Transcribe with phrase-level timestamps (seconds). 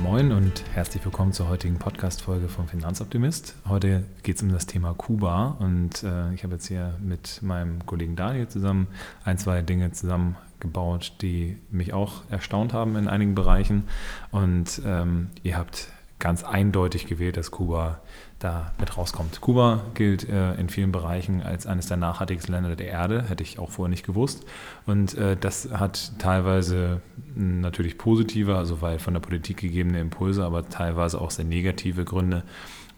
[0.00, 3.56] Moin und herzlich willkommen zur heutigen Podcast-Folge vom Finanzoptimist.
[3.68, 7.84] Heute geht es um das Thema Kuba und äh, ich habe jetzt hier mit meinem
[7.84, 8.86] Kollegen Daniel zusammen
[9.24, 13.88] ein, zwei Dinge zusammengebaut, die mich auch erstaunt haben in einigen Bereichen.
[14.30, 18.00] Und ähm, ihr habt ganz eindeutig gewählt, dass Kuba
[18.38, 19.40] da mit rauskommt.
[19.40, 23.58] Kuba gilt äh, in vielen Bereichen als eines der nachhaltigsten Länder der Erde, hätte ich
[23.58, 24.44] auch vorher nicht gewusst.
[24.86, 27.00] Und äh, das hat teilweise
[27.34, 32.42] natürlich positive, also weil von der Politik gegebene Impulse, aber teilweise auch sehr negative Gründe.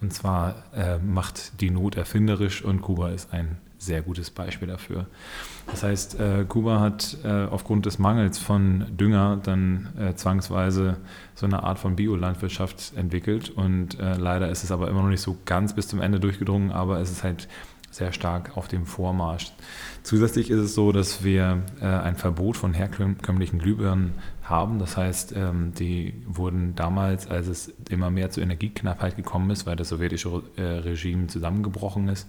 [0.00, 5.06] Und zwar äh, macht die Not erfinderisch und Kuba ist ein sehr gutes Beispiel dafür.
[5.66, 10.98] Das heißt, äh, Kuba hat äh, aufgrund des Mangels von Dünger dann äh, zwangsweise
[11.34, 15.22] so eine Art von Biolandwirtschaft entwickelt und äh, leider ist es aber immer noch nicht
[15.22, 17.48] so ganz bis zum Ende durchgedrungen, aber es ist halt
[17.90, 19.52] sehr stark auf dem Vormarsch.
[20.02, 24.12] Zusätzlich ist es so, dass wir äh, ein Verbot von herkömmlichen Glühbirnen
[24.44, 24.78] haben.
[24.78, 29.76] Das heißt, ähm, die wurden damals, als es immer mehr zur Energieknappheit gekommen ist, weil
[29.76, 32.28] das sowjetische äh, Regime zusammengebrochen ist,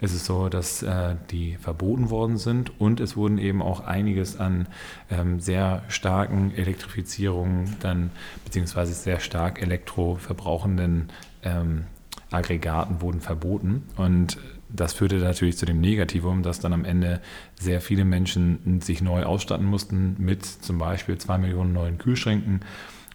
[0.00, 4.38] ist es so, dass äh, die verboten worden sind und es wurden eben auch einiges
[4.40, 4.68] an
[5.10, 8.10] ähm, sehr starken Elektrifizierungen dann
[8.44, 11.10] beziehungsweise sehr stark elektroverbrauchenden
[11.42, 11.84] ähm,
[12.30, 14.38] Aggregaten wurden verboten und
[14.74, 17.20] das führte natürlich zu dem Negativum, dass dann am Ende
[17.58, 22.60] sehr viele Menschen sich neu ausstatten mussten mit zum Beispiel zwei Millionen neuen Kühlschränken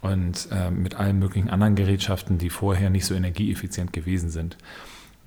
[0.01, 4.57] und äh, mit allen möglichen anderen Gerätschaften, die vorher nicht so energieeffizient gewesen sind.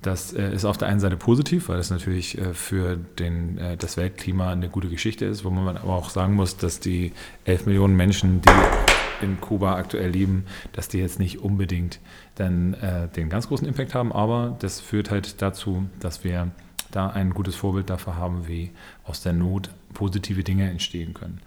[0.00, 3.76] Das äh, ist auf der einen Seite positiv, weil es natürlich äh, für den, äh,
[3.76, 7.12] das Weltklima eine gute Geschichte ist, wo man aber auch sagen muss, dass die
[7.44, 8.91] 11 Millionen Menschen, die
[9.22, 12.00] in Kuba aktuell leben, dass die jetzt nicht unbedingt
[12.34, 16.50] dann äh, den ganz großen Impact haben, aber das führt halt dazu, dass wir
[16.90, 18.70] da ein gutes Vorbild dafür haben, wie
[19.04, 21.40] aus der Not positive Dinge entstehen können.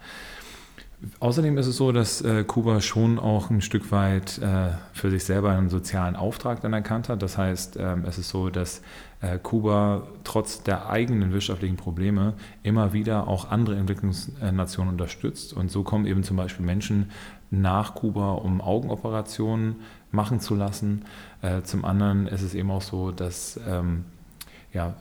[1.20, 5.24] Außerdem ist es so, dass äh, Kuba schon auch ein Stück weit äh, für sich
[5.24, 7.22] selber einen sozialen Auftrag dann erkannt hat.
[7.22, 8.80] Das heißt, ähm, es ist so, dass
[9.20, 15.52] äh, Kuba trotz der eigenen wirtschaftlichen Probleme immer wieder auch andere Entwicklungsnationen unterstützt.
[15.52, 17.10] Und so kommen eben zum Beispiel Menschen
[17.50, 19.76] nach Kuba, um Augenoperationen
[20.12, 21.04] machen zu lassen.
[21.42, 24.06] Äh, zum anderen ist es eben auch so, dass ähm,
[24.72, 24.94] ja,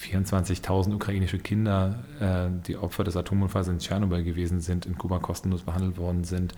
[0.00, 5.62] 24.000 ukrainische Kinder, äh, die Opfer des Atomunfalls in Tschernobyl gewesen sind, in Kuba kostenlos
[5.62, 6.54] behandelt worden sind.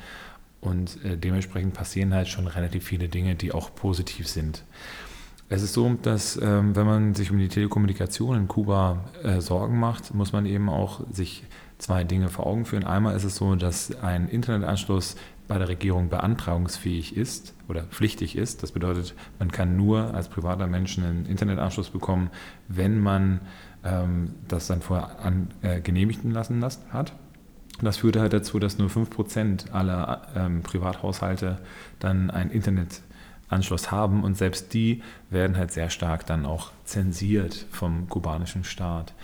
[0.60, 4.64] Und äh, dementsprechend passieren halt schon relativ viele Dinge, die auch positiv sind.
[5.48, 9.78] Es ist so, dass ähm, wenn man sich um die Telekommunikation in Kuba äh, Sorgen
[9.78, 11.44] macht, muss man eben auch sich
[11.76, 12.84] zwei Dinge vor Augen führen.
[12.84, 15.16] Einmal ist es so, dass ein Internetanschluss
[15.48, 18.62] bei der Regierung beantragungsfähig ist oder pflichtig ist.
[18.62, 22.30] Das bedeutet, man kann nur als privater Mensch einen Internetanschluss bekommen,
[22.68, 23.40] wenn man
[23.84, 27.12] ähm, das dann vorher an, äh, genehmigen lassen las hat.
[27.80, 31.58] Das führte halt dazu, dass nur 5% aller ähm, Privathaushalte
[31.98, 38.08] dann einen Internetanschluss haben und selbst die werden halt sehr stark dann auch zensiert vom
[38.08, 39.14] kubanischen Staat.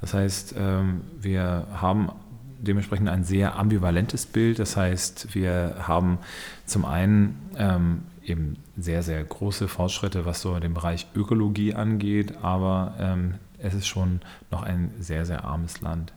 [0.00, 2.10] Das heißt, ähm, wir haben
[2.60, 4.58] dementsprechend ein sehr ambivalentes Bild.
[4.58, 6.18] Das heißt, wir haben
[6.66, 12.94] zum einen ähm, eben sehr, sehr große Fortschritte, was so den Bereich Ökologie angeht, aber
[12.98, 16.12] ähm, es ist schon noch ein sehr, sehr armes Land.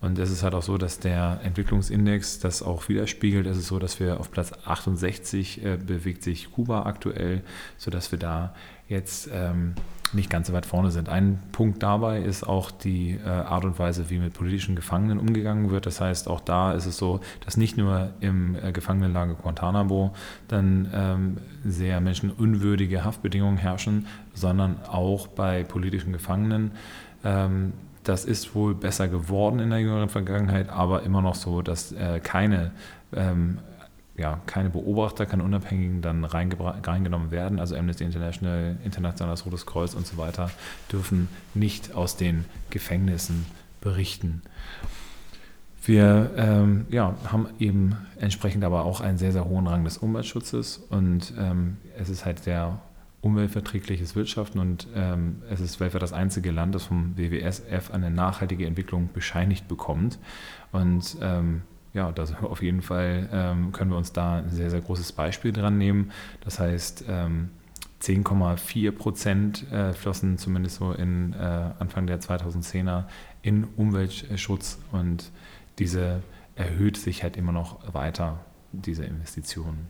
[0.00, 3.46] Und es ist halt auch so, dass der Entwicklungsindex das auch widerspiegelt.
[3.46, 7.42] Es ist so, dass wir auf Platz 68 äh, bewegt sich Kuba aktuell,
[7.78, 8.52] sodass wir da
[8.88, 9.74] jetzt ähm,
[10.12, 11.08] nicht ganz so weit vorne sind.
[11.08, 15.70] Ein Punkt dabei ist auch die äh, Art und Weise, wie mit politischen Gefangenen umgegangen
[15.70, 15.86] wird.
[15.86, 20.12] Das heißt, auch da ist es so, dass nicht nur im äh, Gefangenenlager Guantanamo
[20.48, 26.72] dann ähm, sehr menschenunwürdige Haftbedingungen herrschen, sondern auch bei politischen Gefangenen.
[27.24, 27.72] Ähm,
[28.04, 32.20] das ist wohl besser geworden in der jüngeren Vergangenheit, aber immer noch so, dass äh,
[32.20, 32.72] keine,
[33.14, 33.58] ähm,
[34.16, 37.58] ja, keine Beobachter, keine Unabhängigen dann reingenommen werden.
[37.58, 40.50] Also Amnesty International, Internationales Rotes Kreuz und so weiter
[40.90, 43.46] dürfen nicht aus den Gefängnissen
[43.80, 44.42] berichten.
[45.84, 50.76] Wir ähm, ja, haben eben entsprechend aber auch einen sehr, sehr hohen Rang des Umweltschutzes
[50.76, 52.80] und ähm, es ist halt der
[53.20, 58.66] umweltverträgliches Wirtschaften und ähm, es ist weltweit das einzige Land, das vom WWSF eine nachhaltige
[58.66, 60.18] Entwicklung bescheinigt bekommt.
[60.72, 61.62] Und ähm,
[61.94, 65.52] ja, das auf jeden Fall ähm, können wir uns da ein sehr, sehr großes Beispiel
[65.52, 66.12] dran nehmen.
[66.40, 73.04] Das heißt, 10,4 ähm, Prozent äh, flossen zumindest so in äh, Anfang der 2010er
[73.42, 75.30] in Umweltschutz und
[75.78, 76.22] diese
[76.54, 78.40] erhöht sich halt immer noch weiter,
[78.72, 79.88] diese Investitionen.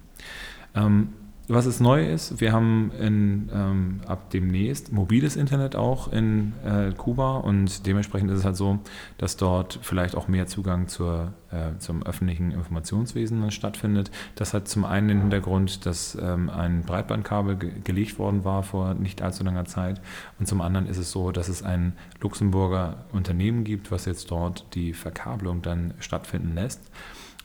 [0.75, 1.13] Ähm,
[1.49, 6.93] was es neu ist, wir haben in, ähm, ab demnächst mobiles Internet auch in äh,
[6.93, 8.79] Kuba und dementsprechend ist es halt so,
[9.19, 14.11] dass dort vielleicht auch mehr Zugang zur, äh, zum öffentlichen Informationswesen stattfindet.
[14.37, 18.95] Das hat zum einen den Hintergrund, dass ähm, ein Breitbandkabel ge gelegt worden war vor
[18.95, 20.01] nicht allzu langer Zeit
[20.39, 24.65] und zum anderen ist es so, dass es ein Luxemburger Unternehmen gibt, was jetzt dort
[24.75, 26.81] die Verkabelung dann stattfinden lässt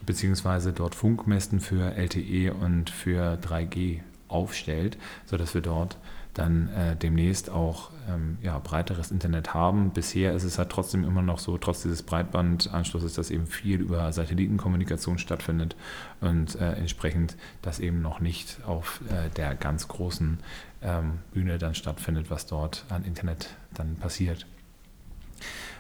[0.07, 3.99] beziehungsweise dort Funkmästen für LTE und für 3G
[4.29, 5.97] aufstellt, sodass wir dort
[6.33, 9.89] dann äh, demnächst auch ähm, ja, breiteres Internet haben.
[9.91, 14.11] Bisher ist es halt trotzdem immer noch so, trotz dieses Breitbandanschlusses, dass eben viel über
[14.13, 15.75] Satellitenkommunikation stattfindet
[16.21, 20.39] und äh, entsprechend das eben noch nicht auf äh, der ganz großen
[20.83, 24.45] ähm, Bühne dann stattfindet, was dort an Internet dann passiert.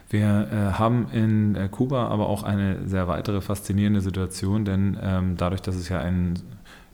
[0.09, 5.37] Wir äh, haben in äh, Kuba aber auch eine sehr weitere faszinierende Situation, denn ähm,
[5.37, 6.39] dadurch, dass es ja ein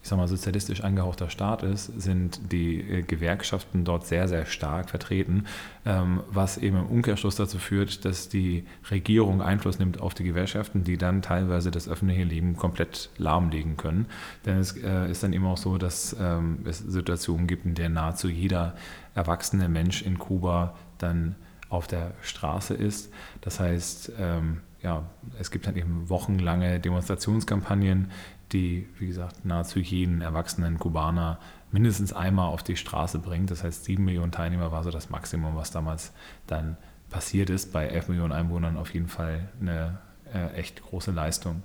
[0.04, 4.90] ich sag mal, sozialistisch angehauchter Staat ist, sind die äh, Gewerkschaften dort sehr, sehr stark
[4.90, 5.46] vertreten,
[5.86, 10.84] ähm, was eben im Umkehrschluss dazu führt, dass die Regierung Einfluss nimmt auf die Gewerkschaften,
[10.84, 14.08] die dann teilweise das öffentliche Leben komplett lahmlegen können.
[14.46, 17.88] Denn es äh, ist dann eben auch so, dass ähm, es Situationen gibt, in der
[17.88, 18.76] nahezu jeder
[19.16, 21.36] erwachsene Mensch in Kuba dann
[21.74, 23.12] auf der Straße ist.
[23.42, 25.04] Das heißt, ähm, ja,
[25.40, 28.12] es gibt dann eben wochenlange Demonstrationskampagnen,
[28.52, 31.40] die, wie gesagt, nahezu jeden erwachsenen Kubaner
[31.72, 33.50] mindestens einmal auf die Straße bringt.
[33.50, 36.14] Das heißt, sieben Millionen Teilnehmer war so das Maximum, was damals
[36.46, 36.78] dann
[37.10, 37.74] passiert ist.
[37.74, 39.98] Bei elf Millionen Einwohnern auf jeden Fall eine
[40.32, 41.64] äh, echt große Leistung.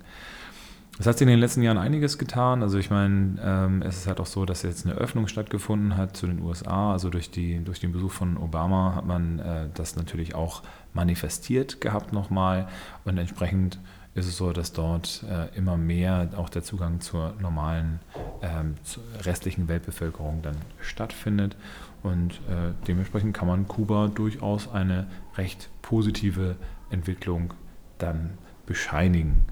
[0.99, 2.61] Es hat sich in den letzten Jahren einiges getan.
[2.61, 6.17] Also ich meine, ähm, es ist halt auch so, dass jetzt eine Öffnung stattgefunden hat
[6.17, 6.91] zu den USA.
[6.91, 10.61] Also durch, die, durch den Besuch von Obama hat man äh, das natürlich auch
[10.93, 12.67] manifestiert gehabt nochmal.
[13.05, 13.79] Und entsprechend
[14.13, 18.01] ist es so, dass dort äh, immer mehr auch der Zugang zur normalen,
[18.41, 21.55] ähm, zur restlichen Weltbevölkerung dann stattfindet.
[22.03, 25.07] Und äh, dementsprechend kann man Kuba durchaus eine
[25.37, 26.57] recht positive
[26.89, 27.53] Entwicklung
[27.99, 28.31] dann
[28.65, 29.45] bescheinigen.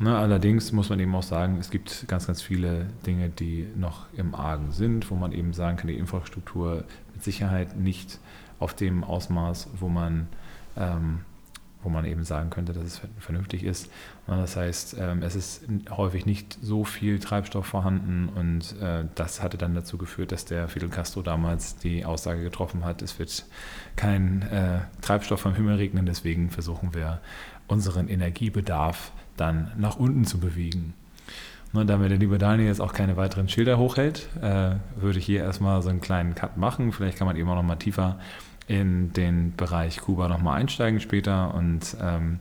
[0.00, 4.06] Ne, allerdings muss man eben auch sagen, es gibt ganz, ganz viele Dinge, die noch
[4.14, 8.18] im Argen sind, wo man eben sagen kann, die Infrastruktur mit Sicherheit nicht
[8.58, 10.26] auf dem Ausmaß, wo man,
[10.76, 11.20] ähm,
[11.84, 13.86] wo man eben sagen könnte, dass es vernünftig ist.
[14.26, 19.44] Ne, das heißt, ähm, es ist häufig nicht so viel Treibstoff vorhanden und äh, das
[19.44, 23.46] hatte dann dazu geführt, dass der Fidel Castro damals die Aussage getroffen hat, es wird
[23.94, 27.20] kein äh, Treibstoff vom Himmel regnen, deswegen versuchen wir
[27.68, 30.94] unseren Energiebedarf dann nach unten zu bewegen.
[31.72, 35.42] Und damit der liebe Daniel jetzt auch keine weiteren Schilder hochhält, äh, würde ich hier
[35.42, 36.92] erstmal so einen kleinen Cut machen.
[36.92, 38.18] Vielleicht kann man eben auch nochmal tiefer
[38.68, 41.52] in den Bereich Kuba nochmal einsteigen später.
[41.52, 42.38] Und ähm,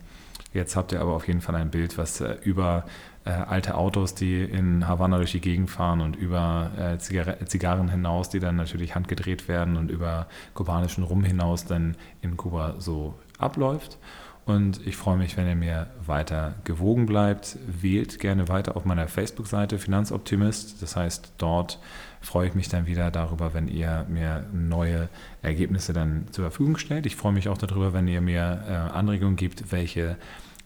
[0.54, 2.86] jetzt habt ihr aber auf jeden Fall ein Bild, was äh, über
[3.25, 8.30] äh, alte Autos, die in Havanna durch die Gegend fahren und über äh, Zigarren hinaus,
[8.30, 13.98] die dann natürlich handgedreht werden und über kubanischen Rum hinaus dann in Kuba so abläuft.
[14.45, 17.57] Und ich freue mich, wenn ihr mir weiter gewogen bleibt.
[17.66, 20.81] Wählt gerne weiter auf meiner Facebook-Seite Finanzoptimist.
[20.81, 21.80] Das heißt, dort
[22.19, 25.07] freue ich mich dann wieder darüber, wenn ihr mir neue
[25.42, 27.06] Ergebnisse dann zur Verfügung stellt.
[27.06, 30.18] Ich freue mich auch darüber, wenn ihr mir äh, Anregungen gibt, welche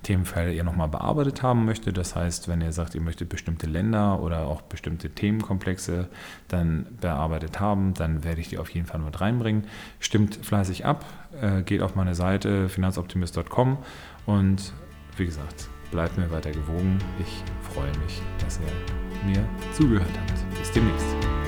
[0.08, 1.98] Themenfelder ihr nochmal bearbeitet haben möchtet.
[1.98, 6.08] Das heißt, wenn ihr sagt, ihr möchtet bestimmte Länder oder auch bestimmte Themenkomplexe
[6.48, 9.66] dann bearbeitet haben, dann werde ich die auf jeden Fall mit reinbringen.
[10.00, 11.06] Stimmt fleißig ab,
[11.42, 13.80] äh, geht auf meine Seite finanzoptimist.com
[14.26, 14.74] und
[15.18, 17.00] wie gesagt, bleibt mir weiter gewogen.
[17.20, 20.58] Ich freue mich, dass ihr mir zugehört habt.
[20.58, 21.47] Bis demnächst.